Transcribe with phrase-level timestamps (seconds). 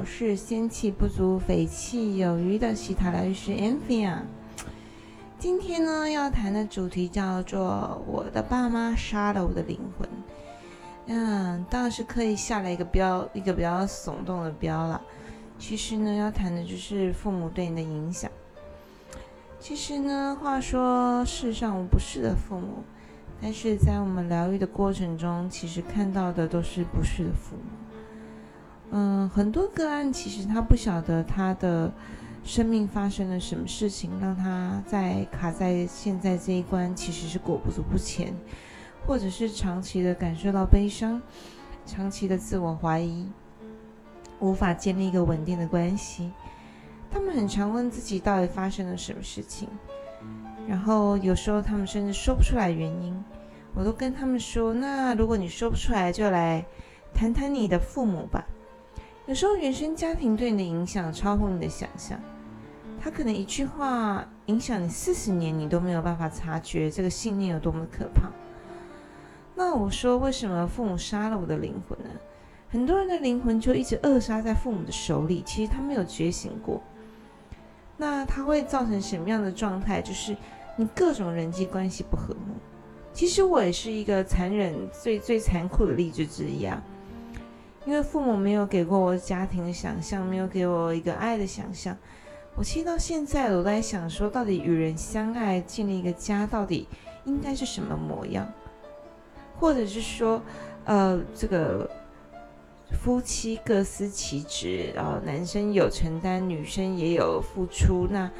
[0.00, 4.20] 我是仙气不足、匪气有余的西塔疗愈师 Anthea。
[5.38, 10.08] 今天呢，要谈的主题叫做“我的爸妈杀了我的灵魂”。
[11.04, 14.98] 嗯，当然是刻意下了一个标，一个比较耸动的标了。
[15.58, 18.30] 其实呢，要谈的就是父母对你的影响。
[19.58, 22.82] 其实呢，话说世上无不是的父母。
[23.38, 27.89] 但是在我们疗愈的过程中，其实看到的都是不是的父母。
[28.92, 31.92] 嗯，很多个案其实他不晓得他的
[32.42, 38.34] 生命发生了什么事情，让他在卡在现在这一关，其实是裹足不前，
[39.06, 41.22] 或者是长期的感受到悲伤，
[41.86, 43.28] 长期的自我怀疑，
[44.40, 46.32] 无法建立一个稳定的关系。
[47.12, 49.68] 他们很常问自己，到底发生了什么事情？
[50.66, 53.24] 然后有时候他们甚至说不出来原因，
[53.74, 56.64] 我都跟他们说：“那如果你说不出来，就来
[57.14, 58.44] 谈谈你的父母吧。
[59.30, 62.18] 有时候原生家庭对你的影响超乎你的想象，
[63.00, 68.28] 他可能一句话影响你四十年，你都没有办法察觉这个信念有多么可怕。”
[69.54, 72.10] 那我说：“为什么父母杀了我的灵魂呢？
[72.70, 76.82] 很多人的灵魂就一直扼杀在父母的手里，其实他没有觉醒过。
[77.96, 80.02] 那他会造成什么样的状态？
[80.02, 80.36] 就是。
[80.76, 82.54] 你各种人际关系不和睦，
[83.12, 86.82] 其实我也是一个残忍、最最残酷的例子之一啊。
[87.86, 91.96] 因为父母没有给过我家庭的想象，没有给我一个爱的想象。
[92.54, 96.86] 我其实到现在我都在想，说到底与人相爱、建立一个家，到底
[97.24, 98.46] 应该是什么模样？
[99.58, 100.42] 或者是说，
[100.84, 101.88] 呃，这个
[103.02, 108.30] 夫妻各司其职，然后男生有承担，女生也有付出，那。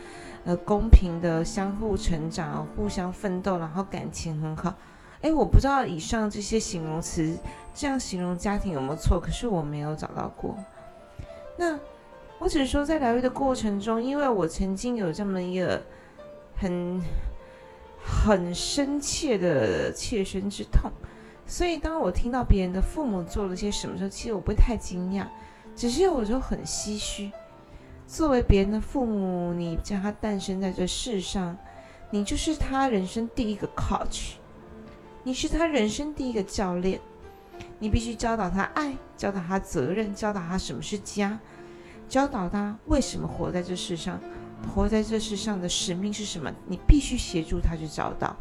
[0.43, 4.75] 呃，公平的相互成长，互相奋斗，然后感情很好。
[5.23, 7.37] 哎，我不知道以上这些形容词
[7.75, 10.57] 这样形容家庭有没有错，可是我没有找到过。
[11.57, 11.79] 那
[12.39, 15.83] 我只是说，在疗愈的过程中，因为我曾经有这么一个
[16.57, 17.03] 很
[18.03, 20.91] 很深切的切身之痛，
[21.47, 25.27] 所以当我听到别人的父母做了些什么时候，其实我不会太惊讶，
[25.77, 27.31] 只是有时候很唏嘘。
[28.07, 31.57] 作为别人的父母，你将他诞生在这世上，
[32.11, 34.33] 你就是他人生第一个 coach，
[35.23, 37.01] 你是他人生第一个教练，
[37.79, 41.39] 你必须教导他爱，教导他责任，教导他什么是家，
[42.09, 44.19] 教导他为什么活在这世上，
[44.75, 48.35] 活在这世上的使命是什么，你必须协助他去找到。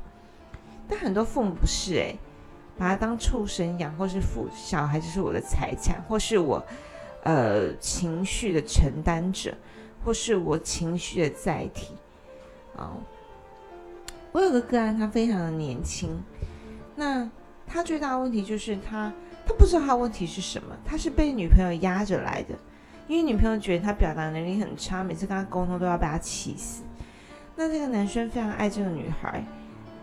[0.88, 2.17] 但很多父母不是诶，
[2.78, 6.66] 把他当畜生养，或是父小孩就是我的财产，或是我。
[7.22, 9.53] 呃，情绪的承担者，
[10.06, 11.94] 或是我情绪的载体。
[12.78, 12.96] 啊，
[14.31, 16.23] 我有个个案，他非常的年轻。
[16.99, 17.29] 那
[17.65, 19.11] 他最大的问题就是他，
[19.47, 20.75] 他不知道他问题是什么。
[20.83, 22.53] 他是被女朋友压着来的，
[23.07, 26.83] 因为女朋友觉得他表达能力很差，每次跟他沟通都要被他气死。
[27.55, 29.41] 那这个男生非常爱这个女孩，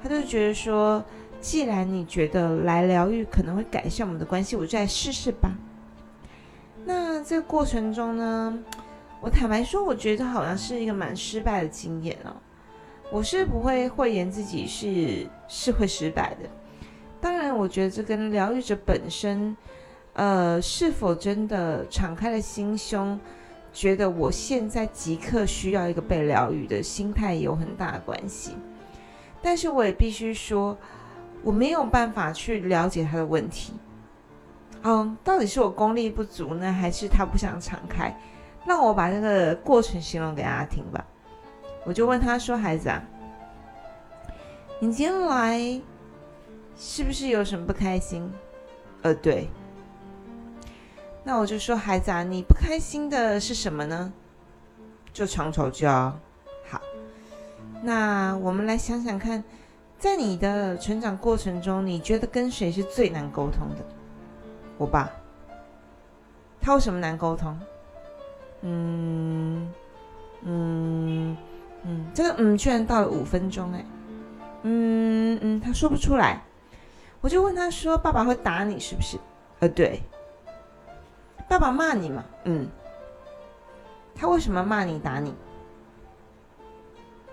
[0.03, 1.05] 他就觉得说，
[1.39, 5.51] 既然你觉得来疗愈可能会改善我们的关系，我就来试试吧。
[6.87, 8.59] 那这个过程中呢，
[9.21, 12.33] 我坦白说，我觉得好像是一个蛮失败的经验哦。
[13.13, 16.49] 我是不会讳言自己是是会失败的。
[17.27, 19.57] 当然，我觉得这跟疗愈者本身，
[20.13, 23.19] 呃，是否真的敞开了心胸，
[23.73, 28.55] 觉得我现在即刻需要一个被疗愈的心态有很大的关系。
[29.43, 30.79] 但是我也必须说，
[31.43, 33.73] 我没有办法去了解他的问题。
[34.85, 38.17] 嗯，到底是我功力不足呢，还是他不想敞开？
[38.65, 41.05] 让我把这个过程形容给大家听吧。
[41.85, 43.03] 我就问他说：“孩子啊，
[44.79, 45.81] 你今天来
[46.77, 48.31] 是不是有什么不开心？”
[49.03, 49.49] 呃，对。
[51.25, 54.13] 那我就说：“孩子啊，你不开心的是什么呢？”
[55.13, 56.17] 就常吵架。
[56.71, 56.81] 好，
[57.83, 59.43] 那我们来想想看，
[59.99, 63.85] 在你的成长过程中，你觉得跟谁是最难沟通的？
[64.79, 65.11] 我爸，
[66.61, 67.59] 他为什么难沟通？
[68.63, 69.73] 嗯
[70.43, 71.37] 嗯
[71.85, 73.85] 嗯，这个嗯居然到了五分钟哎，
[74.63, 76.43] 嗯嗯，他说不出来。
[77.27, 79.19] 我就问他说：“爸爸会打你是不是？”
[79.59, 80.01] 呃，对。
[81.49, 82.25] 爸爸骂你嘛？
[82.45, 82.69] 嗯。
[84.15, 85.35] 他为什么骂你打你？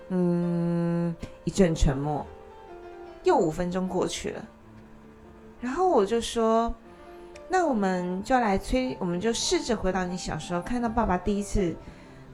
[0.08, 1.14] 嗯，
[1.44, 2.26] 一阵沉默。
[3.22, 4.44] 又五分钟过去了，
[5.60, 6.74] 然后我就说
[7.48, 11.72] ：“那我们就来催，我们就试着回到你小时候，看到爸爸第一次，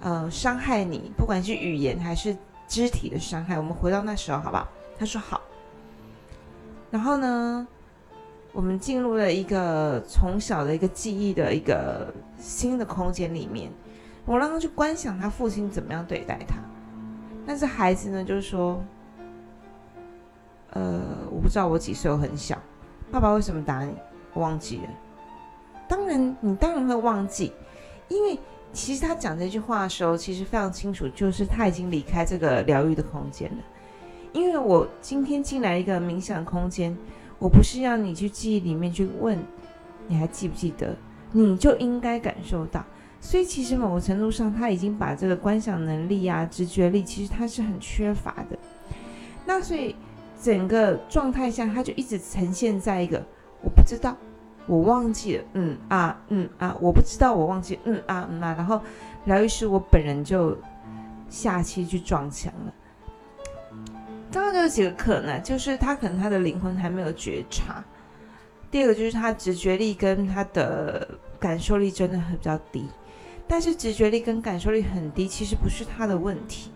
[0.01, 2.35] 呃，伤害你，不管是语言还是
[2.67, 4.67] 肢体的伤害，我们回到那时候，好不好？”
[4.99, 5.39] 他说：“好。”
[6.91, 7.67] 然后呢，
[8.53, 13.71] 我们进入了一个从小的一个记忆的一个新的空间里面，
[14.27, 16.57] 我让他去观想他父亲怎么样对待他。
[17.47, 18.83] 但是孩子呢，就是说，
[20.71, 21.01] 呃，
[21.31, 22.59] 我不知道我几岁，我很小，
[23.11, 23.95] 爸爸为什么打你？
[24.33, 24.89] 我忘记了。
[25.89, 27.53] 当然，你当然会忘记，
[28.09, 28.39] 因为
[28.73, 33.59] 其实他讲这句话的时候，其实非常清楚，就是他已经离开这个疗愈的空间了。
[34.33, 36.97] 因为我今天进来一个冥想空间，
[37.39, 39.39] 我不是要你去记忆里面去问，
[40.07, 40.97] 你还记不记得？
[41.33, 42.85] 你就应该感受到。
[43.21, 48.59] 所以其实某个程度上，他已经把这个观想能力啊、直觉力，其实他是很缺乏的。
[49.45, 49.95] 那所以
[50.41, 53.23] 整个状态下，他就一直呈现在一个
[53.63, 54.17] 我不知道，
[54.67, 58.81] 我忘记了，嗯啊嗯啊，我不知道，我忘记，嗯啊嗯啊，然后
[59.27, 60.57] 疗愈师我本人就
[61.29, 62.73] 下期去撞墙了。
[64.31, 67.83] 当然就有几个可能，就是他可能他的灵魂还没有觉察；
[68.71, 72.87] 第二个就是他直觉力跟他的感受力真的很比较低。
[73.49, 76.71] 但是直觉力跟感受力很低，其实不是他的问题。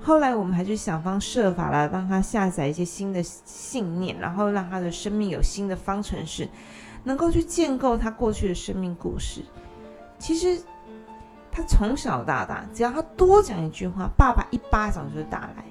[0.00, 6.48] 后来我们还是想方设法了，让他下载一些新的信念，然后让他的生命有新的方程式，
[7.04, 9.42] 能够去建构他过去的生命故事。
[10.18, 10.58] 其实
[11.52, 15.64] 他从小到大，只要他多讲一句话，爸爸一巴掌就打来。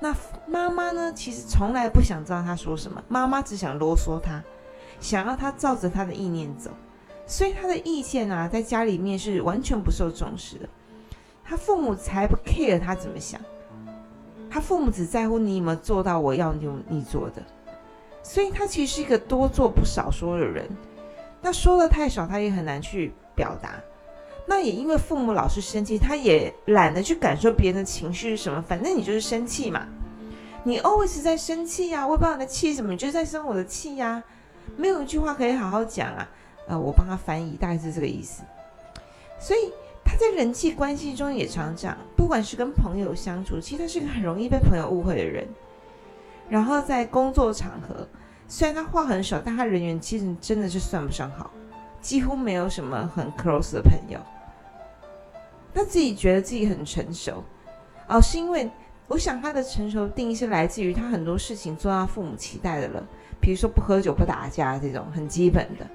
[0.00, 0.14] 那
[0.46, 1.12] 妈妈呢？
[1.12, 4.42] 其实从来不想知道他说什么，妈妈只想啰嗦他，
[5.00, 6.70] 想要他照着他的意念走，
[7.26, 10.68] 所以他的意见啊，在家里面是完全不受重视的。
[11.44, 13.40] 他父母才不 care 他怎么想，
[14.48, 17.42] 他父母只在乎你有没有做到我要你你做的，
[18.22, 20.68] 所以他其实是一个多做不少说的人。
[21.40, 23.74] 那说的太少，他也很难去表达。
[24.48, 29.86] 那也因为父母老是生气，他也懒得去感受别人的情绪是什么，反正你就是生气嘛。
[30.64, 34.22] 你 always 在生气呀，我也不知道你的气什么，你就在生我的气呀。
[34.76, 36.26] 没有一句话可以好好讲啊。
[36.66, 38.42] 呃，我帮他翻译，大概是这个意思。
[39.38, 39.70] 所以
[40.04, 45.46] 他在人际关系中也常讲，不管是跟朋友相处，其实他是个很容易被朋友误会的人。
[46.48, 48.08] 然后在工作场合，
[48.48, 51.50] 虽然他话很少，但他人缘其实真的是算不上好，
[52.00, 54.18] 几乎没有什么很 close 的朋友。
[55.74, 57.42] 他自己觉得自己很成熟，
[58.08, 58.70] 哦，是因为
[59.06, 63.06] 我想他的成熟定义是来自于他很多事情做到父母期待的了，
[63.40, 65.86] 比如说不喝酒不打架这种很基本的。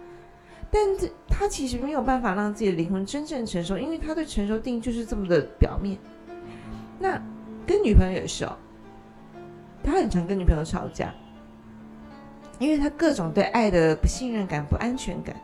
[0.72, 5.98] 但这他其实没有办法让自己的灵魂真正成熟，因为他对成熟定义就是这么的表面。
[6.98, 7.22] 那
[7.68, 8.58] 跟女朋友也是哦，
[9.84, 11.14] 他很常跟女朋友吵架，
[12.58, 15.36] 因为他各种对爱的不信任感、不安全感。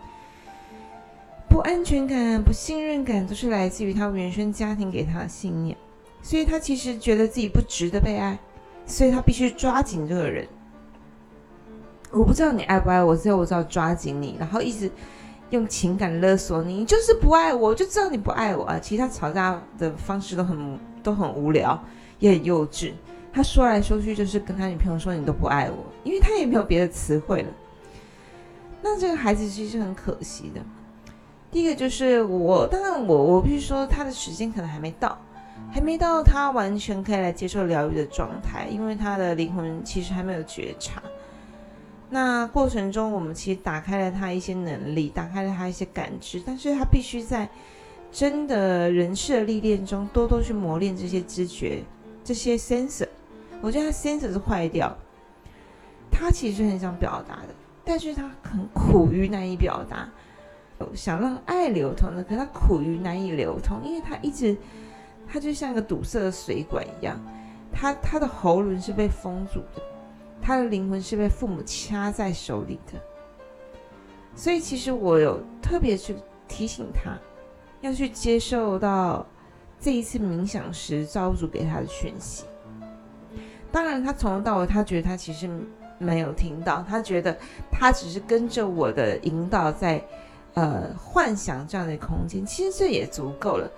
[1.50, 5.76] 不安全感、不信任感，都是来自于他原生家庭给他的信念，
[6.22, 8.38] 所以他其实觉得自己不值得被爱，
[8.86, 10.48] 所以他必须抓紧这个人。
[12.12, 14.90] 我不知道你爱不爱我，所以我知道抓紧你，然后一直
[15.50, 18.80] 用情感勒索你，你就是不爱我，我就知道你不爱我啊！
[18.80, 21.78] 其实他吵架的方式都很都很无聊，
[22.20, 22.94] 也很幼稚。
[23.34, 27.50] 他说来说去就是跟他女朋友说你都不爱我，因为他也没有别的词汇了。
[28.82, 30.62] 那这个孩子其实很可惜的。
[31.52, 35.18] 第一个就是我，当然我我必须说他的时间可能还没到，
[35.72, 41.02] 还没到他完全可以来接受疗愈的状态，因为他的灵魂其实还没有觉察。
[42.12, 47.50] 那过程中，我们其实打开了他一些能力，打开了他一些感知，但是他必须在
[48.12, 51.84] 真的人事的历练中，多多去磨练这些知觉，
[52.24, 53.08] 这些 sensor。
[53.62, 54.96] 我觉得他 sensor 是坏掉，
[56.12, 57.50] 他其实很想表达的，
[57.84, 60.08] 但是他很苦于难以表达。
[60.96, 64.58] 想让爱流通的，可他苦于难以流通，因为他一直，
[65.28, 67.20] 他就像一个堵塞的水管一样，
[67.72, 69.82] 他他的喉咙是被封住的，
[70.42, 73.00] 他的灵魂是被父母掐在手里的，
[74.36, 76.16] 所以其实我有特别去
[76.48, 77.18] 提醒他，
[77.82, 79.26] 要去接受到
[79.80, 82.46] 这一次冥想时造物主给他的讯息。
[83.72, 85.50] 当然，他从头到尾，他觉得他其实
[85.98, 87.38] 没有听到，他觉得
[87.70, 90.04] 他只是跟着我的引导在。
[90.54, 93.70] 呃，幻想这样的空间，其实这也足够了。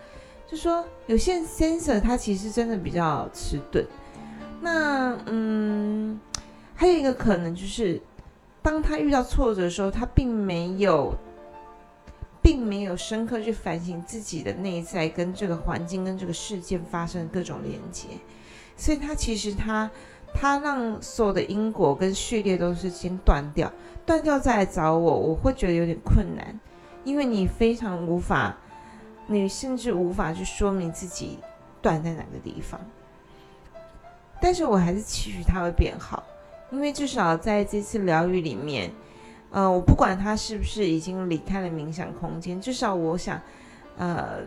[0.49, 3.85] 就说有些 sensor 它其实真的比较迟钝。
[4.61, 6.19] 那嗯，
[6.75, 8.01] 还有一个可能就是
[8.61, 11.15] 当他遇到挫折的时候，他并没有，
[12.41, 18.07] 并没有深刻去反省自己的内在跟这个环境跟这个事件发生各种连接，
[18.77, 19.89] 所以他其实他
[20.33, 23.71] 他让所有的因果跟序列都是先断掉，
[24.05, 26.59] 断掉再来找我，我会觉得有点困难，
[27.03, 28.57] 因为你非常无法，
[29.27, 31.39] 你甚至无法去说明自己
[31.81, 32.79] 断在哪个地方，
[34.41, 36.23] 但是我还是期许他会变好。
[36.71, 38.89] 因为至少在这次疗愈里面，
[39.49, 43.41] 呃，我不管他是不是已经离开了冥想空间，至少我想，
[43.97, 44.39] 呃，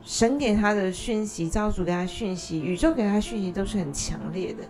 [0.00, 4.62] 神给他的讯息、造主给他讯息、宇宙给他讯息都是很强烈的，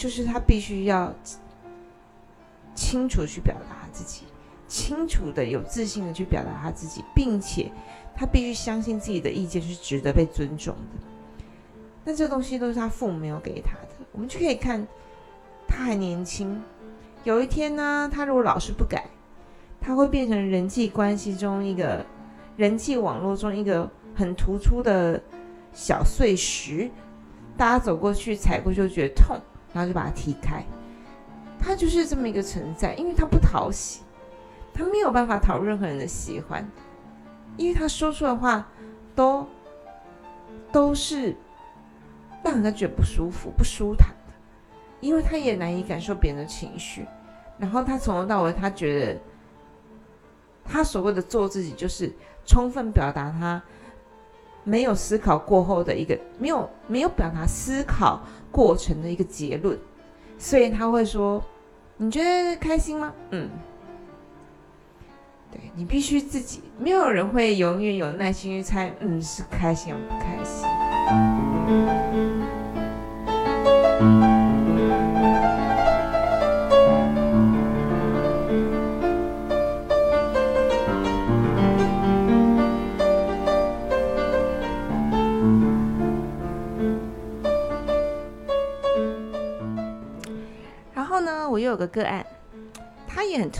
[0.00, 1.14] 就是他必须要
[2.74, 4.22] 清楚去表达自己，
[4.66, 7.70] 清楚的、有自信的去表达他自己，并且
[8.16, 11.06] 他必须相信自己的意见是值得被尊重的。
[12.02, 14.88] 那这东西都是他父母没有给他的，我们就可以看。
[15.68, 16.62] 他还年轻，
[17.22, 19.04] 有一天呢，他如果老是不改，
[19.82, 22.02] 他会变成人际关系中一个
[22.56, 25.22] 人际网络中一个很突出的
[25.74, 26.90] 小碎石，
[27.54, 29.38] 大家走过去踩过去就觉得痛，
[29.72, 30.64] 然后就把他踢开。
[31.58, 34.00] 他就是这么一个存在，因为他不讨喜，
[34.72, 36.66] 他没有办法讨任何人的喜欢，
[37.56, 38.68] 因为他说出的话
[39.14, 39.46] 都
[40.72, 41.36] 都是
[42.42, 44.08] 让人家觉得不舒服、不舒坦。
[45.02, 47.06] 因为他也难以感受别人的情绪，
[47.56, 49.20] 然后他从头到尾，他觉得
[50.62, 52.12] 他所谓的做自己，就是
[52.44, 53.62] 充分表达他
[54.62, 59.78] 没有思考过后的一个没有没有表达思考过程的一个结论，
[60.38, 61.42] 所以他会说
[61.96, 63.48] ：“你觉得开心吗？”嗯，
[65.50, 70.66] 对你必须自己，没有人会永远有耐心去猜，嗯，是开心还是不开心。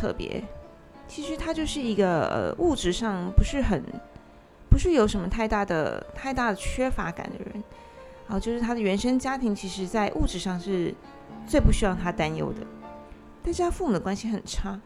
[0.01, 0.43] 特别。
[1.07, 3.83] 其实他就是一个呃物质上不是很，
[4.71, 7.63] 不是有什么太大的太大的缺乏感的人。
[8.29, 10.95] 啊，就是他的原生家庭，其实在物质上是
[11.47, 12.65] 最不需要他担忧的。
[13.43, 14.81] 但是他父母的关系很差，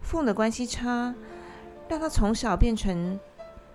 [0.00, 1.14] 父母的关系差，
[1.88, 3.20] 让他从小变成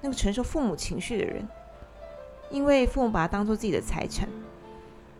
[0.01, 1.47] 那个承受父母情绪的人。
[2.49, 4.27] 因为父母把他当做自己的财产，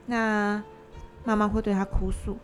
[0.08, 0.64] 那
[1.24, 2.38] 妈妈会对他哭诉。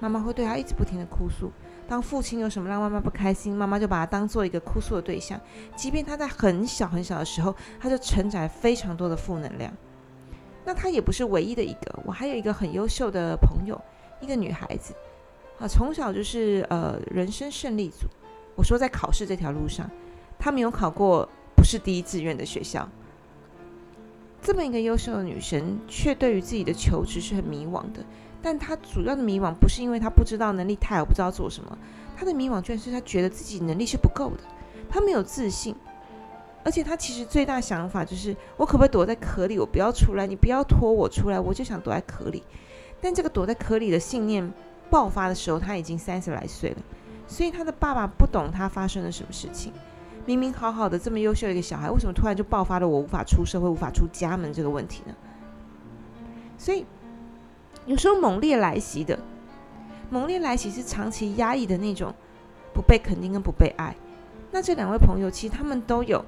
[0.00, 1.52] 妈妈会对他一直不停的哭诉。
[1.86, 5.38] 当父亲有什么让妈妈不开心，妈妈就把他当做一个哭诉的对象。
[5.76, 9.72] 即便他在很小很小的时候，他就承载非常多的负能量。
[10.64, 13.78] 那他也不是唯一的一个，我还有一个很优秀的朋友，
[14.20, 14.94] 一个女孩子，
[15.58, 18.06] 啊，从小就是呃人生胜利组。
[18.56, 19.90] 我说在考试这条路上，
[20.38, 22.88] 她没有考过不是第一志愿的学校。
[24.40, 28.04] 这么一个优秀的女生，却对于自己的求职是很迷惘的。
[28.44, 31.78] 但他主要的迷惘不是因为他不知道能力太好，不知道做什么。
[32.14, 34.44] 他的迷惘居然是他觉得自己能力是不够的，
[34.86, 35.74] 他没有自信，
[36.62, 42.42] 而且他其实最大想法就是我可不可以躲在壳里，我不要出来，你不要拖我出来，我就想躲在壳里。
[43.00, 44.52] 但这个躲在壳里的信念
[44.90, 46.76] 爆发的时候，他已经三十来岁了，
[47.26, 49.72] 所以他的爸爸不懂他发生了什么事情。
[50.26, 55.14] 明明好好的这么优秀一个小孩，为什么突然就爆发了我无法出社会、无法出家门这个问题呢？
[56.58, 56.84] 所以。
[57.86, 59.18] 有时候猛烈来袭的，
[60.10, 62.14] 猛烈来袭是长期压抑的那种
[62.72, 63.94] 不被肯定跟不被爱。
[64.50, 66.24] 那这两位朋友其实他们都有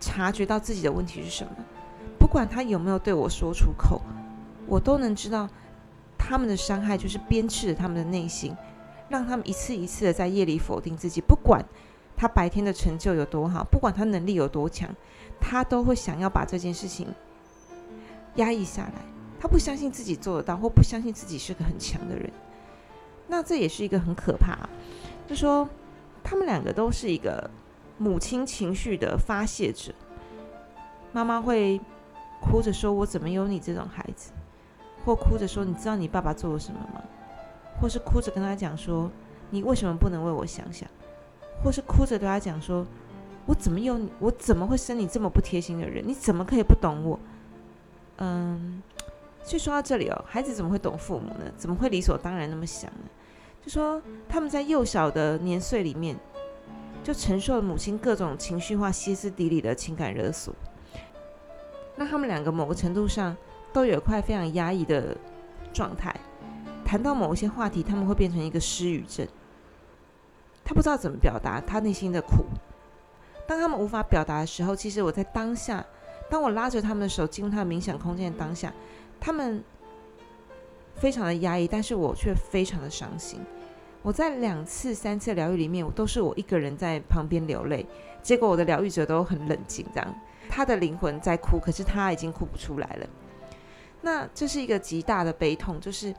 [0.00, 1.52] 察觉到自己的问题是什么，
[2.18, 4.02] 不管他有没有对我说出口，
[4.66, 5.48] 我都能知道
[6.18, 8.54] 他们的伤害就是鞭笞着他们的内心，
[9.08, 11.20] 让他们一次一次的在夜里否定自己。
[11.20, 11.64] 不管
[12.16, 14.88] 他白天的成就有多好，不管他能力有多强，
[15.40, 17.06] 他都会想要把这件事情
[18.34, 19.11] 压抑下来。
[19.42, 22.30] 他不相信自己做得到，或不相信自己是个很强的人，
[23.26, 24.56] 那这也是一个很可怕。
[25.26, 25.68] 就说
[26.22, 27.50] 他们两个都是一个
[27.98, 29.92] 母亲情绪的发泄者，
[31.10, 31.80] 妈妈会
[32.40, 34.30] 哭着说：“我怎么有你这种孩子？”
[35.04, 37.02] 或哭着说：“你知道你爸爸做了什么吗？”
[37.82, 39.10] 或是哭着跟他讲说
[39.50, 40.88] ：“你为什么不能为我想想？”
[41.64, 42.86] 或是哭着对他讲说
[43.46, 44.08] ：“我怎么有你？
[44.20, 46.06] 我怎么会生你这么不贴心的人？
[46.06, 47.18] 你怎么可以不懂我？”
[48.18, 48.80] 嗯。
[49.44, 51.52] 所以说到这里哦，孩子怎么会懂父母呢？
[51.56, 53.10] 怎么会理所当然那么想呢？
[53.64, 56.16] 就说他们在幼小的年岁里面，
[57.04, 60.54] 就承受了母亲各种情绪化、歇斯底里的情感勒索。
[61.96, 63.36] 那他们两个某个程度上
[63.72, 65.16] 都有一块非常压抑的
[65.72, 66.14] 状态，
[66.84, 69.26] 谈到某一些话题，他们会变成一个失语症。
[70.64, 72.44] 他不知道怎么表达他内心的苦。
[73.46, 75.84] 当他们无法表达的时候，其实我在当下，
[76.30, 78.72] 当我拉着他们的手进入他的冥想空间的当下，
[79.24, 79.62] 他们
[80.96, 83.38] 非常的压抑，但是我却非常的伤心。
[84.02, 87.86] 我在两次、三次疗愈里面，我都是我一个人在旁边流泪，
[88.20, 90.14] 结果我的疗愈者都很冷静，这样
[90.50, 93.06] 他的灵魂在哭，可是他已经哭不出来了。
[94.00, 96.12] 那这是一个极大的悲痛，就是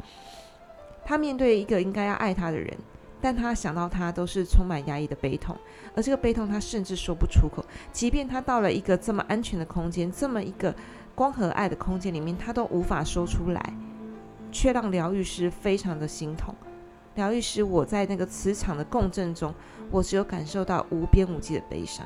[1.03, 2.73] 他面对一个应该要爱他的人。
[3.19, 5.55] 但他想到他都是充满压抑的悲痛，
[5.95, 7.63] 而这个悲痛他甚至说不出口。
[7.93, 10.75] 即便他到了一个这么安全的空间，这么一个
[11.15, 13.73] 光和爱的空间里面，他都无法说出来，
[14.51, 16.53] 却让疗愈师非常的心痛。
[17.15, 19.53] 疗愈师，我在那个磁场的共振中，
[19.91, 22.05] 我只有感受到无边无际的悲伤。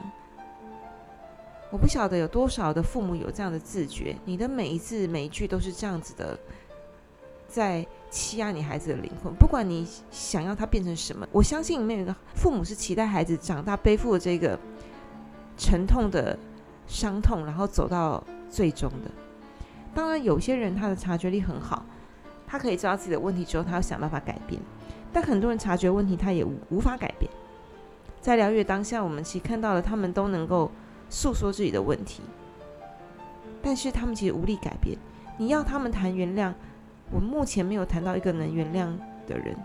[1.71, 6.37] 我不晓得有多少的父母有这样的自觉，你的每一字每一句都是这样子的。
[7.49, 14.59] 在欺压你孩子的灵魂，不管你想要他变成什么，我相信里面有个父母是期待孩子长大背负这个
[15.55, 16.37] 沉痛的
[16.87, 19.11] 伤痛，然后走到最终的。
[19.93, 21.85] 当然，有些人他的察觉力很好，
[22.45, 24.61] 他可以知道自己的问题之后，他要想办法改变。
[25.11, 27.31] 但很多人察觉问题，他也无无法改变。
[28.21, 30.71] 在疗愈当下，我们其实看到了他们都能够
[31.09, 32.21] 诉说自己的问题，
[33.61, 34.97] 但是他们其实无力改变。
[35.37, 36.53] 你要他们谈原谅。
[37.09, 38.93] 我目前没有谈到一个能原谅
[39.25, 39.55] 的人。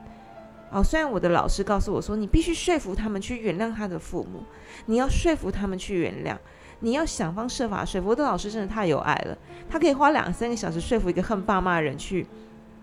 [0.71, 4.45] 哦，虽然我的老师告诉我说，你必须说服他们去原谅他的父母，
[4.87, 6.37] 你要说服他们去原谅，
[6.83, 8.09] 你要想方设法说服。
[8.09, 9.39] 我的老师真的太有爱了，
[9.71, 12.27] 他可以花两三个小时说服一个恨爸妈的人去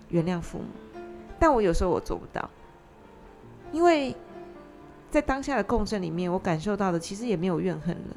[0.08, 0.65] 原谅父母。
[1.38, 2.50] 但我有时候我做不到，
[3.72, 4.15] 因为
[5.12, 8.15] 在当下的共振里面，我感受到的其实也没有怨恨了，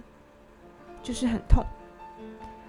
[1.02, 1.64] 就是很痛。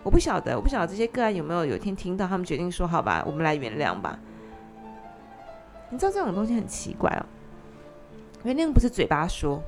[0.04, 4.20] 我不晓得，我不晓得这些个案有没有有一天听到他们决定说：“好吧，我们来原谅吧。”
[5.90, 7.24] 你知道这种东西很奇怪哦。
[8.44, 9.64] 原谅不是嘴巴说，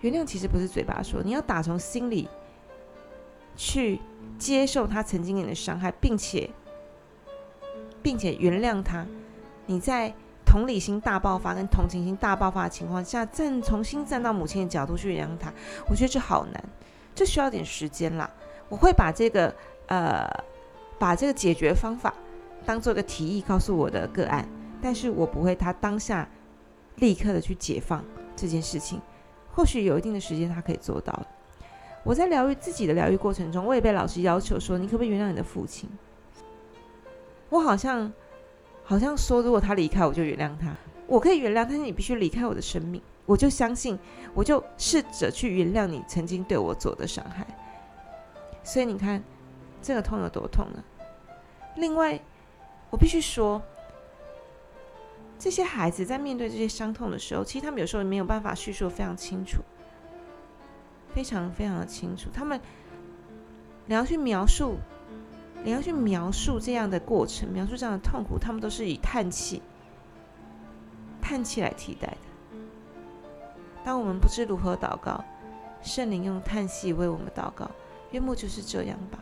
[0.00, 2.28] 原谅其实不是嘴巴说，你要打从心里
[3.56, 4.00] 去
[4.38, 6.48] 接受他曾经给你的伤害，并且
[8.02, 9.06] 并且原谅他。
[9.66, 10.12] 你在
[10.44, 15.52] 同理心大爆发跟同情心大爆发的情况下，站重新站到母亲的角度去原谅他，
[15.88, 16.64] 我觉得这好难，
[17.14, 18.28] 这需要点时间啦。
[18.68, 19.54] 我会把这个
[19.86, 20.28] 呃，
[20.98, 22.14] 把这个解决方法
[22.64, 24.48] 当做一个提议告诉我的个案，
[24.80, 26.28] 但是我不会他当下
[26.96, 29.00] 立刻的去解放这件事情。
[29.52, 31.26] 或许有一定的时间他可以做到。
[32.02, 35.88] 我在疗愈自己的疗愈过程中，我也被老师要求说：“你可不可以原谅你的父亲？”
[37.50, 38.10] 我好像
[38.84, 40.74] 好像说，如果他离开，我就原谅他。
[41.06, 43.02] 我可以原谅，但是你必须离开我的生命。
[43.26, 43.98] 我就相信，
[44.34, 47.46] 我就试着去原谅你曾经对我做的伤害。
[48.64, 49.22] 所以你看，
[49.82, 50.82] 这个痛有多痛呢？
[51.76, 52.18] 另外，
[52.88, 53.60] 我必须说，
[55.40, 59.62] 这些孩子在面对这些伤痛的时候，其实他们有时候没有办法叙述非常清楚，
[61.14, 62.28] 非常非常的清楚。
[62.30, 62.60] 他们
[63.86, 64.76] 你要去描述，
[65.64, 69.62] 你要去描述这样的过程，描述这样的痛苦，他们都是以叹气、
[71.22, 72.58] 叹气来替代的。
[73.82, 75.24] 当我们不知如何祷告，
[75.82, 77.70] 圣灵用叹息为我们祷告。
[78.10, 79.18] 约莫就是这样吧，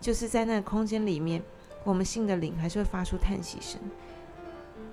[0.00, 1.42] 就是在那个空间里面，
[1.84, 3.78] 我们信的灵还是会发出叹息声，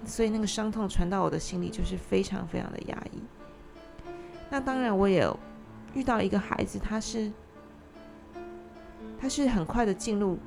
[0.08, 3.22] 所以那个伤痛传到我的心里，就是非常非常的压抑。
[4.50, 5.30] 那当然，我也
[5.94, 7.32] 遇到一个孩子，他是
[9.20, 10.40] 他是很快的进入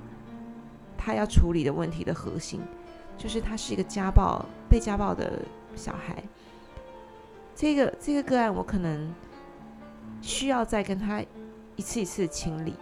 [0.97, 2.61] 他要处理的问题的核心，
[3.17, 5.43] 就是他是一个家暴被家暴的
[5.77, 6.21] 小孩。
[7.55, 9.15] 这个这个个案，我可能
[10.21, 11.23] 需要再跟他。
[11.77, 12.75] 一次一次的清理，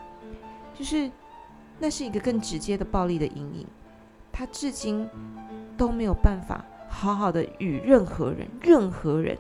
[0.77, 1.09] 就是
[1.79, 3.65] 那是一个更直接的暴力的阴影。
[4.33, 5.09] 他至今
[5.79, 9.39] 都没有办法好好的与任何人、任何人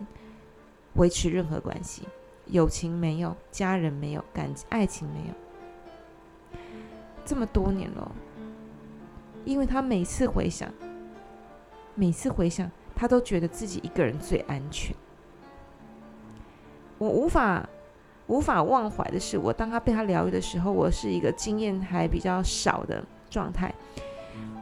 [0.94, 2.04] 维持任何关系，
[2.46, 6.58] 友情没有，家人没有，感情爱情没有，
[7.26, 8.10] 这么多年了。
[9.44, 10.72] 因为他每次回想，
[11.94, 14.96] 每次回想，他都觉得自己一个人最安全。
[16.96, 17.68] 我无法。
[18.28, 23.74] 无法忘怀的是，我当他被他疗愈的时候，我是一个经验还比较少的状态。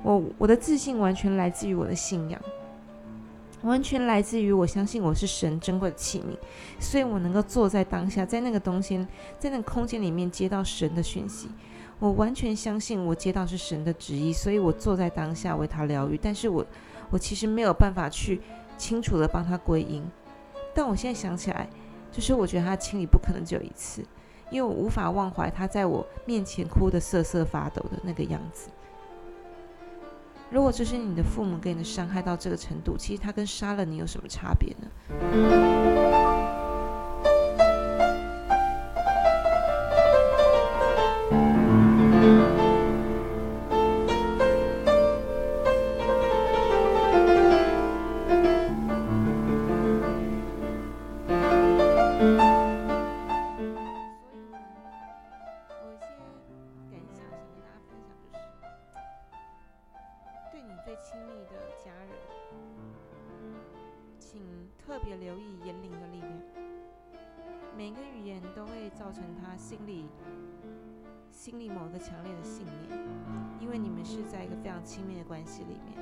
[0.03, 2.41] 我我的自信完全来自于我的信仰，
[3.63, 6.37] 完全来自于我相信我是神珍贵的器皿，
[6.79, 9.07] 所以我能够坐在当下，在那个东西，
[9.39, 11.49] 在那个空间里面接到神的讯息。
[11.99, 16.19] 我完全相信我接到是神的旨意，所以我坐在当下为他疗愈。
[16.21, 16.65] 但是我
[17.11, 18.41] 我其实没有办法去
[18.77, 20.05] 清楚的帮他归因，
[20.75, 21.69] 但我现在想起来。
[22.13, 24.03] 就是我觉得他清理不可能只有一次，
[24.51, 28.71] 因为我无法忘怀他在我面前哭的瑟瑟发抖的那个样子。
[30.49, 36.46] 如果这是你的父母给你的伤害到这个程度，其实他跟杀了你有什么差别呢？
[69.59, 70.07] 心里
[71.33, 72.99] 心里某一个强烈的信念，
[73.59, 75.99] 因为你们是在一个非常亲密的关系里面。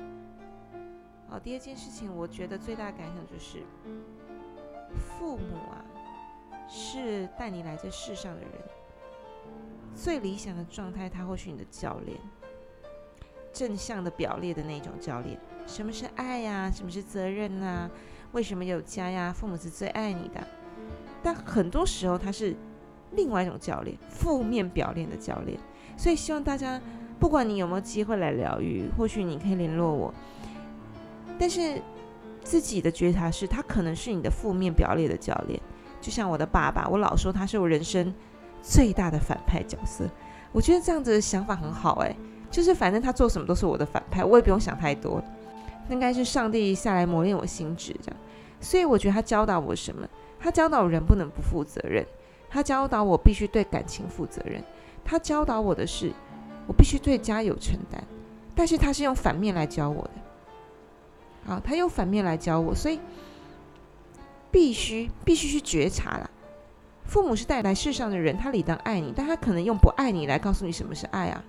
[1.27, 3.63] 好，第二件事情，我觉得最大感想就是，
[4.95, 5.83] 父母啊，
[6.67, 8.51] 是带你来这世上的人。
[9.93, 12.19] 最理想的状态，他或许你的教练，
[13.55, 15.39] 正向的表列的那种教练。
[15.65, 16.69] 什么是爱呀？
[16.69, 17.89] 什么是责任啊？
[18.33, 19.33] 为什么有家呀？
[19.35, 20.45] 父母是最爱你的。
[21.23, 22.55] 但很多时候，他是。
[23.11, 25.57] 另外一种教练，负面表练的教练，
[25.95, 26.81] 所以希望大家，
[27.17, 30.13] 不管你有没有机会来疗愈，或许你可以联络我。
[31.39, 31.81] 但是
[32.43, 35.57] 自己的觉察是，他可能是你的负面表列的教练，
[36.01, 38.13] 就像我的爸爸，我老说他是我人生
[38.61, 40.03] 最大的反派角色。
[40.51, 42.13] 我觉得这样子的想法很好，诶，
[42.55, 45.21] 就是反正他做什么都是我的反派，我也不用想太多，
[45.89, 48.17] 应该是上帝下来磨练我心智这样。
[48.61, 50.07] 所以我觉得他教导我什么？
[50.39, 52.05] 他教导人不能不负责任。
[52.49, 54.63] 他教导我必须对感情负责任，
[55.03, 56.13] 他教导我的是，
[56.65, 58.01] 我必须对家有承担，
[58.55, 60.11] 但是他是用反面来教我的，
[61.51, 63.01] 好，他用反面来教我，所以
[64.49, 66.29] 必须必须去觉察了。
[67.03, 71.43] 父母是带来世上的人，他理当爱你，但他可能用不爱你来告诉你什么是爱啊。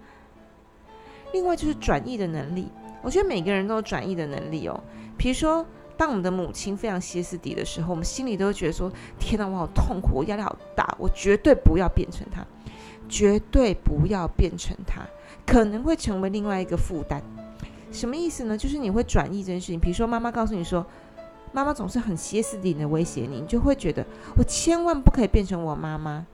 [1.33, 2.69] 另外就是转译的能力，
[3.03, 4.81] 我觉得每个人都有转译的能力哦，
[5.17, 5.65] 比如说。
[5.99, 12.47] 当我们的母亲非常歇斯底的时候，我们心里都会觉得说：“天哪，我好痛苦，我压力好大，我绝对不要变成她，
[13.09, 15.01] 绝对不要变成她，
[15.47, 17.23] 可能会成为另外一个负担。”
[17.91, 18.59] 什么意思呢？
[18.59, 19.81] 就是你会转移这件事情。
[19.81, 20.85] 比如说，妈妈告诉你说
[21.51, 24.05] ：“妈妈总是很歇斯底里的威胁你，你就会觉得
[24.37, 26.27] 我千万不可以变成我妈妈。”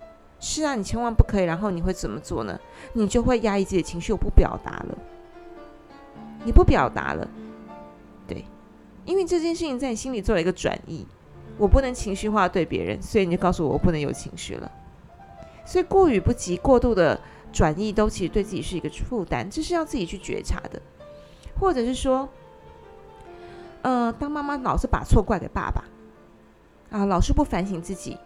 [0.43, 1.45] 是啊，你千万不可以。
[1.45, 2.59] 然后你会怎么做呢？
[2.95, 4.99] 你就会压抑自己的情绪，我不表达了，
[6.45, 7.27] 你不表达了。
[8.27, 8.45] 对
[9.05, 11.07] 因为这件事情在你心里做了一个转移，
[11.57, 14.71] 我不能情绪化对别人，所以你就告诉我我不能有情绪了。
[15.65, 17.21] 所以过与不及、过度的
[17.53, 20.83] 转移都其实对自己是一个负担，这是要自己去觉察的。
[21.61, 22.29] 或者是说，
[23.83, 25.85] 呃，当妈妈老是把错怪给爸爸，
[26.91, 28.19] 啊，老是不反省自己，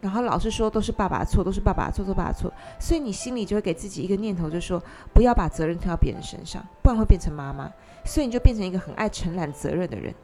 [0.00, 4.80] 然后老是说都是爸爸错，都是爸爸错，都爸爸错，所以你心里就会给自己一个念头，就说
[5.12, 7.68] 不要把责任推到别人身上，不然会变成妈妈。
[8.04, 10.14] 所以你就变成一个很爱承揽责任的人，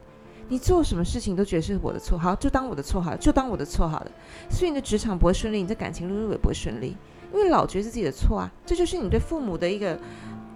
[0.47, 4.11] 你做什么事情都觉得是我的错，好就当我的错好了，就当我的错好了。
[4.49, 6.95] 所以你的职场不会顺利，你的感情路也不会顺利，
[7.33, 8.49] 因为老觉得是自己的错啊。
[8.65, 9.99] 这就是你对父母的一个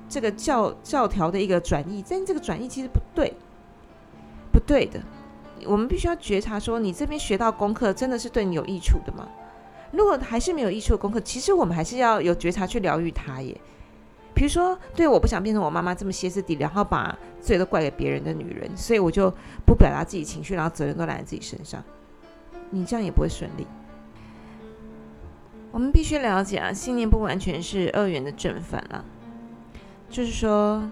[0.08, 3.34] 这个教教条的一个转移，但这个转移其实不对，
[4.52, 5.00] 不对的。
[5.66, 9.28] 我们必须要觉察说，你这边学到功课真的是对你有益处的吗？
[9.92, 13.60] 如果还是没有益处的功课，其实我们还是要有觉察去疗愈它耶。
[14.36, 19.30] 比如说，对，我不想变成我妈妈这么歇斯底里，然后把罪都怪给别人的女人，所以我就
[19.66, 21.84] 不表达自己情绪，然后责任都揽在自己身上。
[22.70, 23.66] 你这样也不会顺利。
[25.72, 29.04] 我们必须了解啊，信念不完全是二元的正反啊，
[30.10, 30.90] 就是说，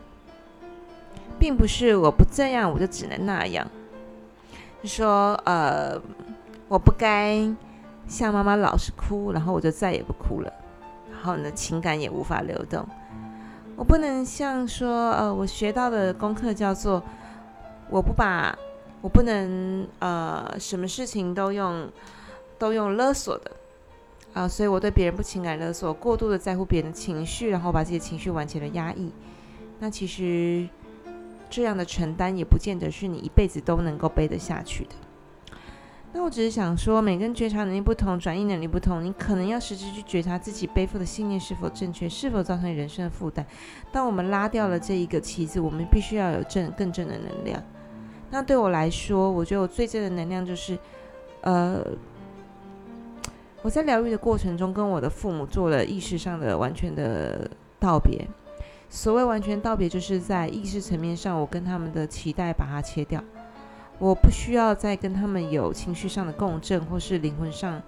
[1.39, 3.65] 并不是我不这样我就只能那样。
[4.83, 5.99] 说，呃，
[6.67, 7.39] 我不该
[8.07, 10.53] 像妈妈老是哭，然后我就再也不哭了，
[11.11, 12.85] 然后呢，情感也无法流动。
[13.75, 17.03] 我不能像说，呃，我学到的功课叫做，
[17.89, 18.57] 我不把，
[19.01, 21.87] 我不能，呃，什么事情都用，
[22.57, 23.51] 都用勒索的，
[24.33, 29.11] 啊，所以我对别人不情感勒索，过度的在乎别人的情绪，然后把自己的情绪完全的压抑，
[29.79, 30.67] 那其实
[31.49, 34.91] 这样的承担也不见得是你一辈子都能够背得下去的。
[36.13, 43.45] 那我只是想说，每个人觉察能力不同，转移能力不同，你可能要实质去觉察自己背负的信念是否正确，是否造成人生的负担。
[43.91, 47.61] 当我们拉掉了这一个旗子，我们必须要有正更正的能量。
[48.31, 50.77] 那对我来说，我觉得我最正的能量就是，
[51.41, 51.85] 呃，
[53.61, 58.25] 我在疗愈的过程中，跟我的父母做了意识上的完全的道别。
[58.89, 63.23] 所谓完全道别，就是在意识层面上，我跟他们的期待把它切掉。
[63.99, 67.81] 我不需要再跟他们有情绪上的共振，或是灵魂上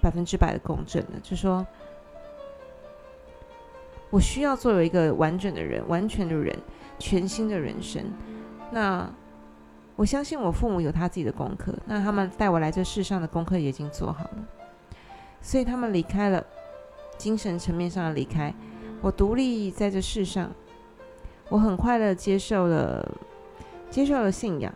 [0.00, 1.20] 百分之百的共振了。
[1.22, 1.66] 就说，
[4.10, 6.56] 我需要做为一个完整的人、完全的人，
[6.98, 8.04] 全新的人生。
[8.70, 9.10] 那
[9.96, 14.44] 我相信我父母有他自己的功课，那他们带我来这世上的功课也已经做好了，
[15.40, 16.44] 所以他们离开了，
[17.16, 18.54] 精神层面上的离开，
[19.06, 20.50] 我独立在这世上，
[21.48, 23.08] 我很快乐接受了，
[23.88, 24.74] 接受了信仰，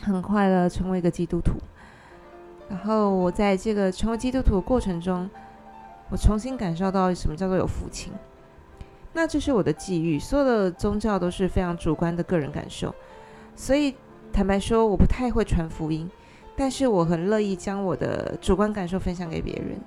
[0.00, 1.58] 很快乐成为一个基督徒。
[2.70, 5.28] 然后我在这个成为基督徒的过程中，
[6.08, 8.10] 我重新感受到什么叫做有父亲。
[9.12, 12.94] 那这是我的际遇，所有的宗教都是非常主观的个人感受，
[13.54, 13.94] 所以
[14.32, 16.10] 坦白说，我不太会传福音，
[16.56, 19.78] 但是我很乐意将我的主观感受分享给别人，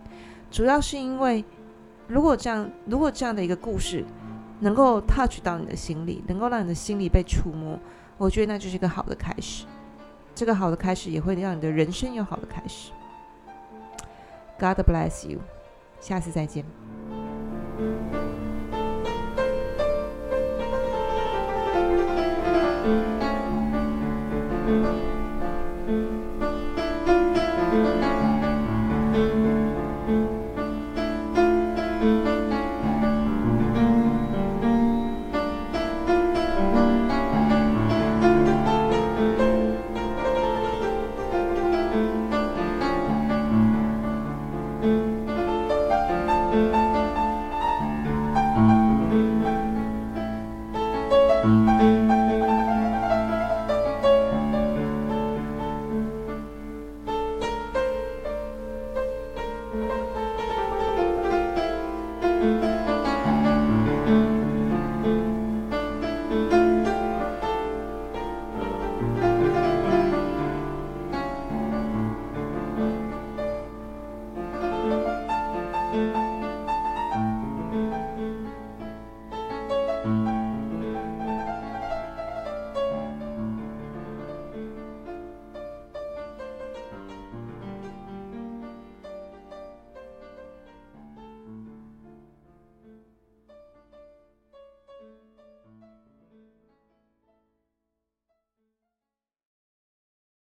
[0.51, 1.43] 主要是因为
[2.11, 4.03] 如果这样，如果这样的一个故事
[4.59, 7.79] 能够 touch 到你的心里，能够让你的心里被触摸，
[8.17, 9.65] 我觉得那就是一个好的开始。
[10.35, 12.91] 这个好的开始也会让你的人生有好的开始。
[14.59, 15.39] God bless you，
[16.01, 16.65] 下次再见。